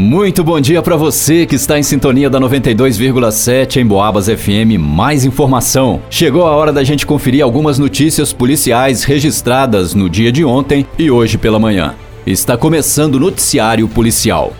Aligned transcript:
Muito 0.00 0.44
bom 0.44 0.60
dia 0.60 0.80
para 0.80 0.94
você 0.94 1.44
que 1.44 1.56
está 1.56 1.76
em 1.76 1.82
sintonia 1.82 2.30
da 2.30 2.38
92,7 2.38 3.78
em 3.78 3.84
Boabas 3.84 4.28
FM. 4.28 4.78
Mais 4.78 5.24
informação. 5.24 6.00
Chegou 6.08 6.46
a 6.46 6.52
hora 6.52 6.72
da 6.72 6.84
gente 6.84 7.04
conferir 7.04 7.42
algumas 7.42 7.80
notícias 7.80 8.32
policiais 8.32 9.02
registradas 9.02 9.94
no 9.94 10.08
dia 10.08 10.30
de 10.30 10.44
ontem 10.44 10.86
e 10.96 11.10
hoje 11.10 11.36
pela 11.36 11.58
manhã. 11.58 11.96
Está 12.24 12.56
começando 12.56 13.16
o 13.16 13.18
noticiário 13.18 13.88
policial. 13.88 14.52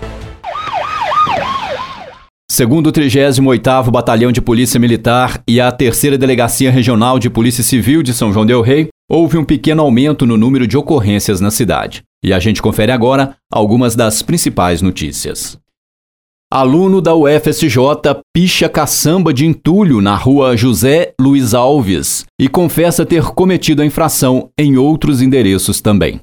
Segundo 2.51 2.89
o 2.89 2.93
38º 2.93 3.93
Batalhão 3.93 4.33
de 4.33 4.43
Polícia 4.43 4.81
Militar 4.81 5.41
e 5.47 5.61
a 5.61 5.71
Terceira 5.71 6.19
Delegacia 6.19 6.69
Regional 6.69 7.17
de 7.17 7.31
Polícia 7.31 7.63
Civil 7.63 8.03
de 8.03 8.13
São 8.13 8.33
João 8.33 8.45
del 8.45 8.61
Rei, 8.61 8.89
houve 9.09 9.39
um 9.39 9.45
pequeno 9.45 9.83
aumento 9.83 10.27
no 10.27 10.37
número 10.37 10.67
de 10.67 10.77
ocorrências 10.77 11.41
na 11.41 11.53
cidade. 11.53 12.03
E 12.23 12.33
a 12.33 12.39
gente 12.39 12.61
confere 12.61 12.93
agora 12.93 13.37
algumas 13.51 13.95
das 13.95 14.23
principais 14.23 14.83
notícias. 14.83 15.59
Aluno 16.51 17.03
da 17.03 17.15
UFSJ 17.15 17.77
picha 18.35 18.71
caçamba 18.71 19.35
de 19.35 19.45
entulho 19.45 20.01
na 20.01 20.17
rua 20.17 20.57
José 20.57 21.13
Luiz 21.21 21.53
Alves 21.53 22.25
e 22.41 22.49
confessa 22.49 23.05
ter 23.05 23.23
cometido 23.23 23.83
a 23.83 23.85
infração 23.85 24.49
em 24.59 24.79
outros 24.79 25.21
endereços 25.21 25.83
também. 25.83 26.21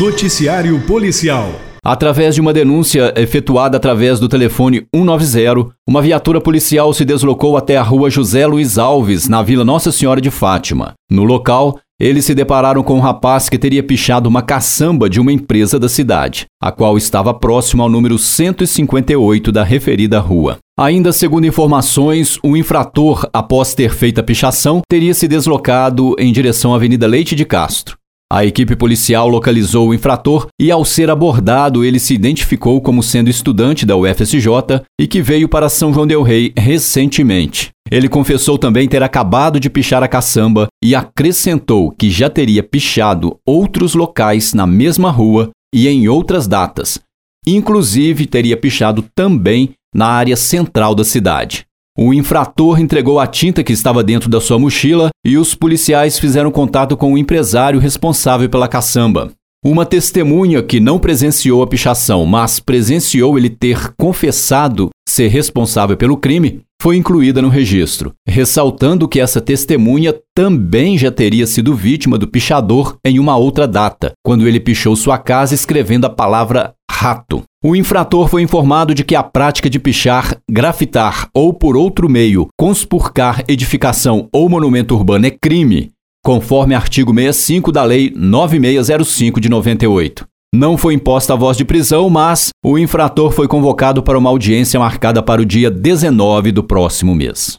Noticiário 0.00 0.80
Policial. 0.86 1.50
Através 1.84 2.34
de 2.34 2.40
uma 2.40 2.52
denúncia 2.52 3.14
efetuada 3.16 3.76
através 3.76 4.18
do 4.18 4.28
telefone 4.28 4.86
190, 4.92 5.70
uma 5.86 6.02
viatura 6.02 6.40
policial 6.40 6.92
se 6.92 7.04
deslocou 7.04 7.56
até 7.56 7.76
a 7.76 7.82
rua 7.82 8.10
José 8.10 8.44
Luiz 8.44 8.76
Alves, 8.76 9.28
na 9.28 9.40
Vila 9.40 9.64
Nossa 9.64 9.92
Senhora 9.92 10.20
de 10.20 10.28
Fátima. 10.28 10.94
No 11.08 11.22
local, 11.22 11.78
eles 11.98 12.24
se 12.24 12.34
depararam 12.34 12.82
com 12.82 12.94
um 12.94 13.00
rapaz 13.00 13.48
que 13.48 13.58
teria 13.58 13.82
pichado 13.82 14.28
uma 14.28 14.42
caçamba 14.42 15.08
de 15.08 15.20
uma 15.20 15.32
empresa 15.32 15.78
da 15.78 15.88
cidade, 15.88 16.46
a 16.60 16.70
qual 16.70 16.96
estava 16.96 17.32
próximo 17.32 17.82
ao 17.82 17.88
número 17.88 18.18
158 18.18 19.50
da 19.50 19.64
referida 19.64 20.20
rua. 20.20 20.58
Ainda 20.78 21.10
segundo 21.10 21.46
informações, 21.46 22.38
o 22.42 22.56
infrator, 22.56 23.26
após 23.32 23.74
ter 23.74 23.94
feito 23.94 24.20
a 24.20 24.22
pichação, 24.22 24.82
teria 24.88 25.14
se 25.14 25.26
deslocado 25.26 26.14
em 26.18 26.30
direção 26.30 26.74
à 26.74 26.76
Avenida 26.76 27.06
Leite 27.06 27.34
de 27.34 27.46
Castro. 27.46 27.96
A 28.30 28.44
equipe 28.44 28.74
policial 28.74 29.28
localizou 29.28 29.88
o 29.88 29.94
infrator 29.94 30.48
e, 30.60 30.68
ao 30.68 30.84
ser 30.84 31.10
abordado, 31.10 31.84
ele 31.84 32.00
se 32.00 32.12
identificou 32.12 32.80
como 32.80 33.00
sendo 33.00 33.30
estudante 33.30 33.86
da 33.86 33.96
UFSJ 33.96 34.82
e 35.00 35.06
que 35.06 35.22
veio 35.22 35.48
para 35.48 35.68
São 35.68 35.94
João 35.94 36.08
Del 36.08 36.22
Rei 36.22 36.52
recentemente. 36.58 37.70
Ele 37.88 38.08
confessou 38.08 38.58
também 38.58 38.88
ter 38.88 39.00
acabado 39.00 39.60
de 39.60 39.70
pichar 39.70 40.02
a 40.02 40.08
caçamba 40.08 40.66
e 40.82 40.92
acrescentou 40.92 41.92
que 41.92 42.10
já 42.10 42.28
teria 42.28 42.64
pichado 42.64 43.38
outros 43.46 43.94
locais 43.94 44.52
na 44.52 44.66
mesma 44.66 45.10
rua 45.12 45.50
e 45.72 45.86
em 45.86 46.08
outras 46.08 46.48
datas. 46.48 46.98
Inclusive, 47.46 48.26
teria 48.26 48.56
pichado 48.56 49.04
também 49.14 49.70
na 49.94 50.08
área 50.08 50.36
central 50.36 50.96
da 50.96 51.04
cidade. 51.04 51.64
O 51.98 52.12
infrator 52.12 52.78
entregou 52.78 53.18
a 53.18 53.26
tinta 53.26 53.64
que 53.64 53.72
estava 53.72 54.04
dentro 54.04 54.28
da 54.28 54.38
sua 54.38 54.58
mochila 54.58 55.08
e 55.24 55.38
os 55.38 55.54
policiais 55.54 56.18
fizeram 56.18 56.50
contato 56.50 56.94
com 56.94 57.14
o 57.14 57.18
empresário 57.18 57.80
responsável 57.80 58.50
pela 58.50 58.68
caçamba. 58.68 59.32
Uma 59.64 59.86
testemunha 59.86 60.62
que 60.62 60.78
não 60.78 60.98
presenciou 60.98 61.62
a 61.62 61.66
pichação, 61.66 62.26
mas 62.26 62.60
presenciou 62.60 63.38
ele 63.38 63.48
ter 63.48 63.94
confessado 63.96 64.90
ser 65.08 65.28
responsável 65.28 65.96
pelo 65.96 66.18
crime, 66.18 66.60
foi 66.82 66.96
incluída 66.96 67.40
no 67.40 67.48
registro, 67.48 68.12
ressaltando 68.28 69.08
que 69.08 69.18
essa 69.18 69.40
testemunha 69.40 70.14
também 70.34 70.98
já 70.98 71.10
teria 71.10 71.46
sido 71.46 71.74
vítima 71.74 72.18
do 72.18 72.28
pichador 72.28 72.96
em 73.04 73.18
uma 73.18 73.36
outra 73.36 73.66
data, 73.66 74.12
quando 74.22 74.46
ele 74.46 74.60
pichou 74.60 74.94
sua 74.94 75.16
casa 75.16 75.54
escrevendo 75.54 76.04
a 76.04 76.10
palavra 76.10 76.74
rato. 76.90 77.42
O 77.66 77.74
infrator 77.74 78.28
foi 78.28 78.42
informado 78.42 78.94
de 78.94 79.02
que 79.02 79.16
a 79.16 79.24
prática 79.24 79.68
de 79.68 79.80
pichar, 79.80 80.36
grafitar 80.48 81.28
ou 81.34 81.52
por 81.52 81.76
outro 81.76 82.08
meio 82.08 82.46
conspurcar 82.56 83.42
edificação 83.48 84.28
ou 84.32 84.48
monumento 84.48 84.94
urbano 84.94 85.26
é 85.26 85.32
crime, 85.32 85.90
conforme 86.24 86.76
artigo 86.76 87.12
65 87.12 87.72
da 87.72 87.82
Lei 87.82 88.12
9605 88.14 89.40
de 89.40 89.48
98. 89.48 90.24
Não 90.54 90.78
foi 90.78 90.94
imposta 90.94 91.32
a 91.32 91.36
voz 91.36 91.56
de 91.56 91.64
prisão, 91.64 92.08
mas 92.08 92.50
o 92.64 92.78
infrator 92.78 93.32
foi 93.32 93.48
convocado 93.48 94.00
para 94.00 94.16
uma 94.16 94.30
audiência 94.30 94.78
marcada 94.78 95.20
para 95.20 95.42
o 95.42 95.44
dia 95.44 95.68
19 95.68 96.52
do 96.52 96.62
próximo 96.62 97.16
mês. 97.16 97.58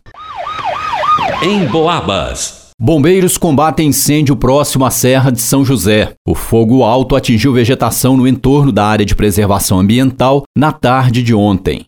Em 1.43 1.65
Boabas. 1.65 2.56
Bombeiros 2.79 3.39
combatem 3.39 3.87
incêndio 3.87 4.35
próximo 4.35 4.85
à 4.85 4.91
Serra 4.91 5.31
de 5.31 5.41
São 5.41 5.65
José. 5.65 6.13
O 6.27 6.35
fogo 6.35 6.83
alto 6.83 7.15
atingiu 7.15 7.51
vegetação 7.51 8.15
no 8.15 8.27
entorno 8.27 8.71
da 8.71 8.85
área 8.85 9.03
de 9.03 9.15
preservação 9.15 9.79
ambiental 9.79 10.43
na 10.55 10.71
tarde 10.71 11.23
de 11.23 11.33
ontem. 11.33 11.87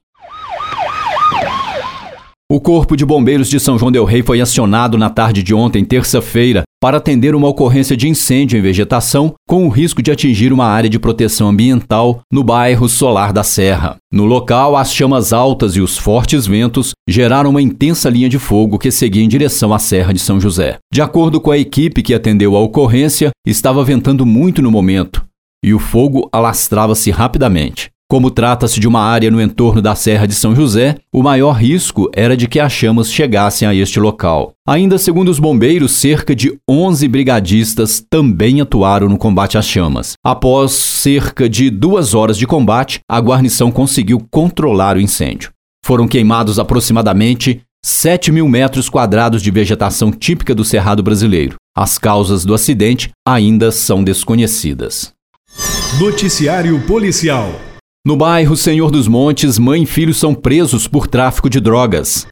O 2.51 2.59
Corpo 2.59 2.97
de 2.97 3.05
Bombeiros 3.05 3.47
de 3.47 3.59
São 3.59 3.77
João 3.77 3.91
Del 3.91 4.03
Rei 4.05 4.23
foi 4.23 4.41
acionado 4.41 4.97
na 4.97 5.07
tarde 5.07 5.43
de 5.43 5.53
ontem, 5.53 5.85
terça-feira, 5.85 6.63
para 6.81 6.97
atender 6.97 7.35
uma 7.35 7.47
ocorrência 7.47 7.95
de 7.95 8.09
incêndio 8.09 8.57
em 8.57 8.61
vegetação 8.63 9.35
com 9.47 9.67
o 9.67 9.69
risco 9.69 10.01
de 10.01 10.09
atingir 10.09 10.51
uma 10.51 10.65
área 10.65 10.89
de 10.89 10.97
proteção 10.97 11.49
ambiental 11.49 12.21
no 12.33 12.43
bairro 12.43 12.89
Solar 12.89 13.31
da 13.31 13.43
Serra. 13.43 13.97
No 14.11 14.25
local, 14.25 14.75
as 14.75 14.91
chamas 14.91 15.31
altas 15.31 15.75
e 15.75 15.79
os 15.79 15.95
fortes 15.95 16.47
ventos 16.47 16.93
geraram 17.07 17.51
uma 17.51 17.61
intensa 17.61 18.09
linha 18.09 18.27
de 18.27 18.39
fogo 18.39 18.79
que 18.79 18.89
seguia 18.89 19.23
em 19.23 19.29
direção 19.29 19.71
à 19.71 19.77
Serra 19.77 20.11
de 20.11 20.19
São 20.19 20.41
José. 20.41 20.77
De 20.91 21.03
acordo 21.03 21.39
com 21.39 21.51
a 21.51 21.57
equipe 21.59 22.01
que 22.01 22.15
atendeu 22.15 22.55
a 22.55 22.59
ocorrência, 22.61 23.29
estava 23.45 23.83
ventando 23.83 24.25
muito 24.25 24.59
no 24.59 24.71
momento 24.71 25.23
e 25.63 25.71
o 25.71 25.77
fogo 25.77 26.27
alastrava-se 26.31 27.11
rapidamente. 27.11 27.91
Como 28.11 28.31
trata-se 28.31 28.79
de 28.79 28.87
uma 28.87 29.01
área 29.01 29.29
no 29.29 29.39
entorno 29.39 29.83
da 29.83 29.93
Serra 29.93 30.25
de 30.25 30.33
São 30.33 30.55
José, 30.55 30.95
o 31.13 31.21
maior 31.21 31.51
risco 31.51 32.09
era 32.15 32.35
de 32.35 32.47
que 32.47 32.59
as 32.59 32.71
chamas 32.73 33.11
chegassem 33.11 33.67
a 33.67 33.75
este 33.75 33.99
local. 33.99 34.53
Ainda 34.67 34.97
segundo 34.97 35.29
os 35.29 35.37
bombeiros, 35.37 35.91
cerca 35.91 36.35
de 36.35 36.57
11 36.67 37.07
brigadistas 37.07 38.03
também 38.09 38.61
atuaram 38.61 39.07
no 39.07 39.15
combate 39.15 39.59
às 39.59 39.67
chamas. 39.67 40.13
Após 40.25 40.71
cerca 40.71 41.47
de 41.47 41.69
duas 41.69 42.15
horas 42.15 42.35
de 42.35 42.47
combate, 42.47 42.99
a 43.07 43.19
guarnição 43.19 43.69
conseguiu 43.71 44.25
controlar 44.31 44.97
o 44.97 45.01
incêndio. 45.01 45.51
Foram 45.85 46.07
queimados 46.07 46.57
aproximadamente 46.57 47.61
7 47.85 48.31
mil 48.31 48.47
metros 48.47 48.89
quadrados 48.89 49.39
de 49.39 49.51
vegetação 49.51 50.11
típica 50.11 50.55
do 50.55 50.65
Cerrado 50.65 51.03
brasileiro. 51.03 51.57
As 51.77 51.99
causas 51.99 52.43
do 52.43 52.55
acidente 52.55 53.11
ainda 53.23 53.71
são 53.71 54.03
desconhecidas. 54.03 55.13
Noticiário 55.99 56.79
Policial 56.87 57.68
no 58.09 58.17
bairro 58.17 58.57
Senhor 58.57 58.89
dos 58.89 59.07
Montes, 59.07 59.59
mãe 59.59 59.83
e 59.83 59.85
filho 59.85 60.15
são 60.15 60.33
presos 60.33 60.87
por 60.87 61.05
tráfico 61.05 61.47
de 61.47 61.59
drogas. 61.59 62.25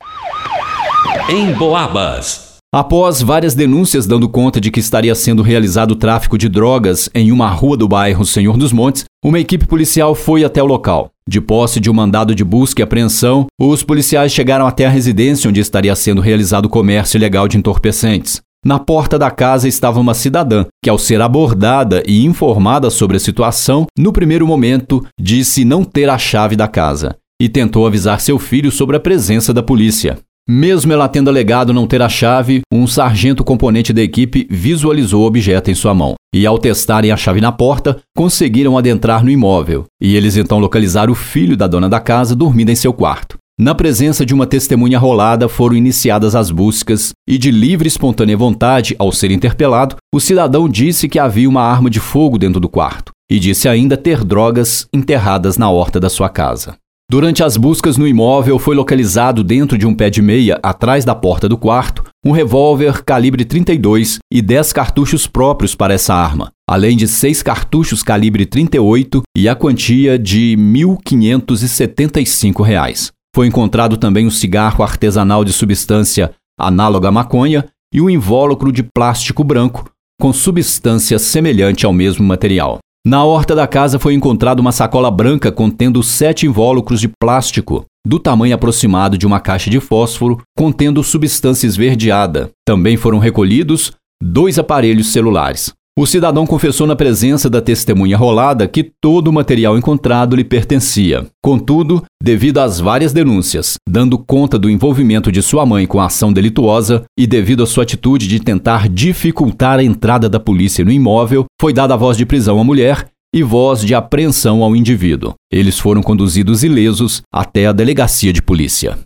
Em 1.30 1.54
Boabas. 1.54 2.58
Após 2.74 3.22
várias 3.22 3.54
denúncias 3.54 4.08
dando 4.08 4.28
conta 4.28 4.60
de 4.60 4.72
que 4.72 4.80
estaria 4.80 5.14
sendo 5.14 5.44
realizado 5.44 5.96
tráfico 5.96 6.36
de 6.36 6.50
drogas 6.50 7.12
em 7.14 7.32
uma 7.32 7.48
rua 7.52 7.78
do 7.78 7.88
bairro 7.88 8.26
Senhor 8.26 8.58
dos 8.58 8.74
Montes, 8.74 9.06
uma 9.24 9.40
equipe 9.40 9.68
policial 9.68 10.16
foi 10.16 10.44
até 10.44 10.64
o 10.64 10.66
local. 10.66 11.12
De 11.30 11.40
posse 11.40 11.80
de 11.80 11.92
um 11.92 11.94
mandado 11.94 12.34
de 12.34 12.44
busca 12.44 12.82
e 12.82 12.84
apreensão, 12.84 13.46
os 13.62 13.84
policiais 13.84 14.32
chegaram 14.32 14.66
até 14.66 14.88
a 14.88 14.90
residência 14.90 15.48
onde 15.48 15.60
estaria 15.60 15.96
sendo 15.96 16.22
realizado 16.22 16.66
o 16.66 16.70
comércio 16.70 17.20
ilegal 17.20 17.48
de 17.48 17.56
entorpecentes. 17.56 18.42
Na 18.68 18.80
porta 18.80 19.18
da 19.18 19.32
casa 19.32 19.66
estava 19.66 19.98
uma 19.98 20.14
cidadã, 20.14 20.66
que, 20.84 20.90
ao 20.90 20.98
ser 20.98 21.22
abordada 21.22 22.04
e 22.06 22.26
informada 22.26 22.90
sobre 22.90 23.16
a 23.16 23.20
situação, 23.20 23.86
no 23.98 24.12
primeiro 24.12 24.46
momento 24.46 25.06
disse 25.18 25.64
não 25.64 25.86
ter 25.86 26.10
a 26.10 26.18
chave 26.18 26.58
da 26.58 26.68
casa 26.68 27.16
e 27.42 27.48
tentou 27.48 27.88
avisar 27.88 28.20
seu 28.20 28.38
filho 28.38 28.70
sobre 28.70 28.98
a 28.98 29.00
presença 29.00 29.54
da 29.54 29.64
polícia. 29.64 30.18
Mesmo 30.50 30.92
ela 30.92 31.08
tendo 31.08 31.30
alegado 31.30 31.74
não 31.74 31.88
ter 31.88 32.02
a 32.02 32.10
chave, 32.10 32.60
um 32.70 32.86
sargento 32.86 33.42
componente 33.42 33.94
da 33.94 34.02
equipe 34.02 34.46
visualizou 34.52 35.24
o 35.24 35.28
objeto 35.28 35.72
em 35.72 35.76
sua 35.76 35.94
mão. 35.94 36.16
E 36.36 36.46
ao 36.46 36.60
testarem 36.60 37.10
a 37.10 37.16
chave 37.16 37.40
na 37.40 37.54
porta, 37.54 38.02
conseguiram 38.18 38.78
adentrar 38.78 39.24
no 39.24 39.32
imóvel. 39.32 39.86
E 40.02 40.14
eles 40.14 40.36
então 40.36 40.60
localizaram 40.60 41.14
o 41.14 41.16
filho 41.16 41.56
da 41.56 41.68
dona 41.68 41.88
da 41.88 42.02
casa 42.02 42.36
dormindo 42.36 42.70
em 42.70 42.76
seu 42.76 42.92
quarto. 42.92 43.38
Na 43.60 43.74
presença 43.74 44.24
de 44.24 44.36
uma 44.36 44.46
testemunha 44.46 45.00
rolada, 45.00 45.50
foram 45.50 45.76
iniciadas 45.76 46.36
as 46.36 46.52
buscas 46.52 47.14
e, 47.28 47.40
de 47.40 47.50
livre 47.50 47.88
e 47.88 47.90
espontânea 47.90 48.38
vontade, 48.38 48.96
ao 49.00 49.12
ser 49.12 49.32
interpelado, 49.32 49.96
o 50.14 50.20
cidadão 50.20 50.70
disse 50.70 51.10
que 51.10 51.18
havia 51.18 51.50
uma 51.50 51.64
arma 51.64 51.90
de 51.90 52.00
fogo 52.00 52.38
dentro 52.38 52.60
do 52.60 52.70
quarto 52.70 53.12
e 53.28 53.40
disse 53.40 53.68
ainda 53.68 53.98
ter 53.98 54.24
drogas 54.24 54.86
enterradas 54.94 55.58
na 55.58 55.72
horta 55.72 56.00
da 56.00 56.08
sua 56.08 56.30
casa. 56.30 56.76
Durante 57.10 57.44
as 57.44 57.58
buscas 57.58 57.98
no 57.98 58.08
imóvel, 58.08 58.60
foi 58.60 58.76
localizado 58.76 59.44
dentro 59.44 59.76
de 59.76 59.88
um 59.88 59.96
pé 59.96 60.12
de 60.12 60.22
meia, 60.22 60.60
atrás 60.62 61.04
da 61.04 61.16
porta 61.16 61.50
do 61.50 61.58
quarto, 61.58 62.04
um 62.24 62.32
revólver 62.32 63.04
calibre 63.04 63.44
32 63.44 64.20
e 64.32 64.40
10 64.40 64.72
cartuchos 64.72 65.26
próprios 65.26 65.74
para 65.74 65.96
essa 65.96 66.14
arma, 66.14 66.52
além 66.70 66.96
de 66.96 67.08
seis 67.08 67.42
cartuchos 67.42 68.04
calibre 68.04 68.46
38 68.46 69.24
e 69.36 69.50
a 69.50 69.56
quantia 69.56 70.20
de 70.20 70.56
R$ 70.56 70.62
1.575. 70.62 73.17
Foi 73.36 73.48
encontrado 73.48 73.98
também 73.98 74.26
um 74.26 74.32
cigarro 74.32 74.84
artesanal 74.84 75.44
de 75.46 75.54
substância 75.54 76.34
análoga 76.60 77.10
à 77.10 77.12
maconha 77.12 77.68
e 77.94 78.02
um 78.02 78.10
invólucro 78.10 78.72
de 78.72 78.84
plástico 78.84 79.44
branco 79.44 79.90
com 80.20 80.34
substância 80.34 81.20
semelhante 81.20 81.86
ao 81.86 81.94
mesmo 81.94 82.26
material. 82.26 82.80
Na 83.06 83.24
horta 83.24 83.56
da 83.56 83.68
casa 83.68 84.00
foi 84.00 84.14
encontrada 84.14 84.60
uma 84.60 84.72
sacola 84.72 85.10
branca 85.10 85.52
contendo 85.52 86.04
sete 86.04 86.46
invólucros 86.46 87.00
de 87.00 87.08
plástico, 87.08 87.86
do 88.06 88.20
tamanho 88.20 88.56
aproximado 88.56 89.18
de 89.18 89.26
uma 89.26 89.40
caixa 89.40 89.70
de 89.70 89.80
fósforo, 89.80 90.42
contendo 90.58 91.04
substância 91.04 91.68
esverdeada. 91.68 92.50
Também 92.68 92.98
foram 92.98 93.20
recolhidos 93.20 93.94
dois 94.22 94.60
aparelhos 94.60 95.14
celulares. 95.14 95.72
O 96.00 96.06
cidadão 96.06 96.46
confessou 96.46 96.86
na 96.86 96.96
presença 96.96 97.50
da 97.50 97.60
testemunha 97.60 98.16
rolada 98.16 98.68
que 98.68 98.84
todo 99.02 99.30
o 99.30 99.34
material 99.34 99.76
encontrado 99.76 100.36
lhe 100.36 100.44
pertencia. 100.44 101.26
Contudo, 101.44 102.04
devido 102.22 102.60
às 102.60 102.80
várias 102.80 103.12
denúncias, 103.12 103.78
dando 103.90 104.20
conta 104.20 104.60
do 104.60 104.70
envolvimento 104.70 105.32
de 105.32 105.42
sua 105.42 105.66
mãe 105.66 105.88
com 105.88 106.00
a 106.00 106.06
ação 106.06 106.32
delituosa 106.32 107.04
e 107.18 107.26
devido 107.26 107.64
à 107.64 107.66
sua 107.66 107.82
atitude 107.82 108.28
de 108.28 108.40
tentar 108.40 108.88
dificultar 108.88 109.80
a 109.80 109.84
entrada 109.84 110.30
da 110.30 110.40
polícia 110.40 110.86
no 110.86 110.92
imóvel, 110.92 111.46
foi 111.60 111.74
dada 111.74 111.98
voz 111.98 112.16
de 112.16 112.28
prisão 112.28 112.60
à 112.60 112.64
mulher 112.64 113.08
e 113.34 113.42
voz 113.42 113.82
de 113.82 113.96
apreensão 113.96 114.62
ao 114.62 114.76
indivíduo. 114.76 115.34
Eles 115.52 115.80
foram 115.80 116.04
conduzidos 116.04 116.64
ilesos 116.64 117.24
até 117.34 117.66
a 117.66 117.72
delegacia 117.72 118.32
de 118.32 118.44
polícia. 118.44 119.00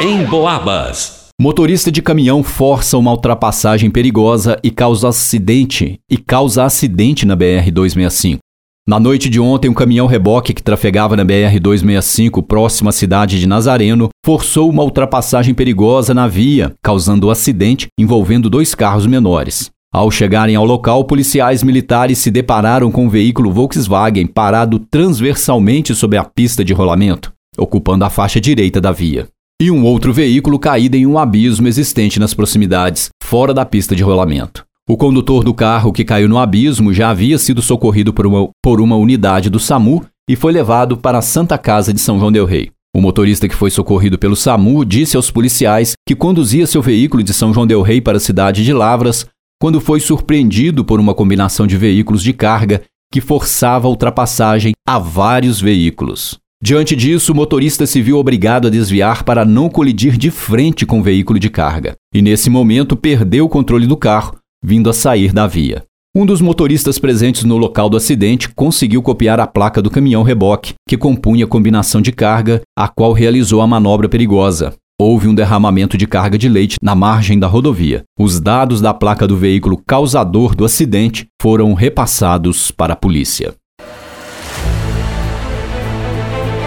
Em 0.00 0.24
Boabas. 0.26 1.19
Motorista 1.42 1.90
de 1.90 2.02
caminhão 2.02 2.42
força 2.42 2.98
uma 2.98 3.12
ultrapassagem 3.12 3.90
perigosa 3.90 4.58
e 4.62 4.70
causa 4.70 5.08
acidente 5.08 5.98
e 6.06 6.18
causa 6.18 6.64
acidente 6.64 7.24
na 7.24 7.34
BR 7.34 7.70
265. 7.72 8.40
Na 8.86 9.00
noite 9.00 9.30
de 9.30 9.40
ontem, 9.40 9.66
um 9.66 9.72
caminhão 9.72 10.06
reboque 10.06 10.52
que 10.52 10.62
trafegava 10.62 11.16
na 11.16 11.24
BR 11.24 11.58
265 11.58 12.42
próximo 12.42 12.90
à 12.90 12.92
cidade 12.92 13.40
de 13.40 13.46
Nazareno 13.46 14.10
forçou 14.22 14.68
uma 14.68 14.82
ultrapassagem 14.82 15.54
perigosa 15.54 16.12
na 16.12 16.28
via, 16.28 16.74
causando 16.82 17.30
acidente 17.30 17.86
envolvendo 17.98 18.50
dois 18.50 18.74
carros 18.74 19.06
menores. 19.06 19.70
Ao 19.90 20.10
chegarem 20.10 20.56
ao 20.56 20.66
local, 20.66 21.04
policiais 21.04 21.62
militares 21.62 22.18
se 22.18 22.30
depararam 22.30 22.90
com 22.90 23.06
um 23.06 23.08
veículo 23.08 23.50
Volkswagen 23.50 24.26
parado 24.26 24.78
transversalmente 24.78 25.94
sobre 25.94 26.18
a 26.18 26.24
pista 26.24 26.62
de 26.62 26.74
rolamento, 26.74 27.32
ocupando 27.56 28.04
a 28.04 28.10
faixa 28.10 28.38
direita 28.38 28.78
da 28.78 28.92
via 28.92 29.26
e 29.60 29.70
um 29.70 29.84
outro 29.84 30.10
veículo 30.10 30.58
caído 30.58 30.96
em 30.96 31.06
um 31.06 31.18
abismo 31.18 31.68
existente 31.68 32.18
nas 32.18 32.32
proximidades, 32.32 33.10
fora 33.22 33.52
da 33.52 33.66
pista 33.66 33.94
de 33.94 34.02
rolamento. 34.02 34.64
O 34.88 34.96
condutor 34.96 35.44
do 35.44 35.52
carro 35.52 35.92
que 35.92 36.02
caiu 36.02 36.28
no 36.28 36.38
abismo 36.38 36.94
já 36.94 37.10
havia 37.10 37.36
sido 37.36 37.60
socorrido 37.60 38.12
por 38.12 38.26
uma, 38.26 38.48
por 38.64 38.80
uma 38.80 38.96
unidade 38.96 39.50
do 39.50 39.60
SAMU 39.60 40.02
e 40.28 40.34
foi 40.34 40.50
levado 40.50 40.96
para 40.96 41.18
a 41.18 41.22
Santa 41.22 41.58
Casa 41.58 41.92
de 41.92 42.00
São 42.00 42.18
João 42.18 42.32
Del 42.32 42.46
Rei. 42.46 42.70
O 42.96 43.00
motorista 43.00 43.46
que 43.46 43.54
foi 43.54 43.70
socorrido 43.70 44.18
pelo 44.18 44.34
SAMU 44.34 44.84
disse 44.84 45.14
aos 45.14 45.30
policiais 45.30 45.92
que 46.08 46.16
conduzia 46.16 46.66
seu 46.66 46.80
veículo 46.80 47.22
de 47.22 47.34
São 47.34 47.52
João 47.52 47.66
Del 47.66 47.82
Rei 47.82 48.00
para 48.00 48.16
a 48.16 48.20
cidade 48.20 48.64
de 48.64 48.72
Lavras 48.72 49.26
quando 49.60 49.78
foi 49.78 50.00
surpreendido 50.00 50.84
por 50.86 50.98
uma 50.98 51.14
combinação 51.14 51.66
de 51.66 51.76
veículos 51.76 52.22
de 52.22 52.32
carga 52.32 52.82
que 53.12 53.20
forçava 53.20 53.86
a 53.86 53.90
ultrapassagem 53.90 54.72
a 54.88 54.98
vários 54.98 55.60
veículos. 55.60 56.40
Diante 56.62 56.94
disso, 56.94 57.32
o 57.32 57.34
motorista 57.34 57.86
se 57.86 58.02
viu 58.02 58.18
obrigado 58.18 58.66
a 58.66 58.70
desviar 58.70 59.24
para 59.24 59.46
não 59.46 59.70
colidir 59.70 60.18
de 60.18 60.30
frente 60.30 60.84
com 60.84 61.00
o 61.00 61.02
veículo 61.02 61.38
de 61.38 61.48
carga, 61.48 61.94
e 62.14 62.20
nesse 62.20 62.50
momento 62.50 62.94
perdeu 62.94 63.46
o 63.46 63.48
controle 63.48 63.86
do 63.86 63.96
carro, 63.96 64.36
vindo 64.62 64.90
a 64.90 64.92
sair 64.92 65.32
da 65.32 65.46
via. 65.46 65.82
Um 66.14 66.26
dos 66.26 66.42
motoristas 66.42 66.98
presentes 66.98 67.44
no 67.44 67.56
local 67.56 67.88
do 67.88 67.96
acidente 67.96 68.48
conseguiu 68.50 69.00
copiar 69.00 69.40
a 69.40 69.46
placa 69.46 69.80
do 69.80 69.88
caminhão 69.88 70.22
reboque, 70.22 70.74
que 70.86 70.98
compunha 70.98 71.46
a 71.46 71.48
combinação 71.48 72.02
de 72.02 72.12
carga, 72.12 72.60
a 72.76 72.88
qual 72.88 73.14
realizou 73.14 73.62
a 73.62 73.66
manobra 73.66 74.08
perigosa. 74.08 74.74
Houve 75.00 75.28
um 75.28 75.34
derramamento 75.34 75.96
de 75.96 76.06
carga 76.06 76.36
de 76.36 76.46
leite 76.46 76.76
na 76.82 76.94
margem 76.94 77.38
da 77.38 77.46
rodovia. 77.46 78.02
Os 78.18 78.38
dados 78.38 78.82
da 78.82 78.92
placa 78.92 79.26
do 79.26 79.34
veículo 79.34 79.78
causador 79.78 80.54
do 80.54 80.62
acidente 80.62 81.26
foram 81.40 81.72
repassados 81.72 82.70
para 82.70 82.92
a 82.92 82.96
polícia. 82.96 83.54